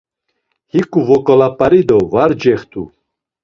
[0.73, 2.81] Hik̆u vobalak̆ari do var cext̆u.